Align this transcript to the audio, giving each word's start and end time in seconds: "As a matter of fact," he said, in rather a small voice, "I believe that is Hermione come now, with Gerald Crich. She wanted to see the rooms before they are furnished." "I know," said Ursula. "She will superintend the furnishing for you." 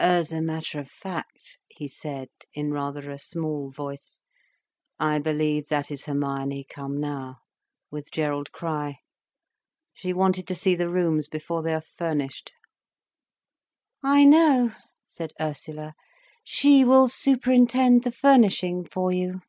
"As 0.00 0.32
a 0.32 0.42
matter 0.42 0.80
of 0.80 0.90
fact," 0.90 1.56
he 1.68 1.86
said, 1.86 2.26
in 2.52 2.72
rather 2.72 3.08
a 3.12 3.16
small 3.16 3.70
voice, 3.70 4.20
"I 4.98 5.20
believe 5.20 5.68
that 5.68 5.88
is 5.92 6.06
Hermione 6.06 6.66
come 6.68 6.98
now, 6.98 7.36
with 7.88 8.10
Gerald 8.10 8.50
Crich. 8.50 8.96
She 9.94 10.12
wanted 10.12 10.48
to 10.48 10.56
see 10.56 10.74
the 10.74 10.88
rooms 10.88 11.28
before 11.28 11.62
they 11.62 11.74
are 11.74 11.80
furnished." 11.80 12.52
"I 14.02 14.24
know," 14.24 14.72
said 15.06 15.32
Ursula. 15.40 15.94
"She 16.42 16.84
will 16.84 17.06
superintend 17.06 18.02
the 18.02 18.10
furnishing 18.10 18.84
for 18.84 19.12
you." 19.12 19.42